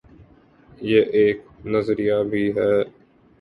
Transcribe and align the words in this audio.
یہ 0.81 1.01
ایک 1.17 1.37
نظریہ 1.65 2.17
بھی 2.29 2.43
ہے۔ 2.57 2.73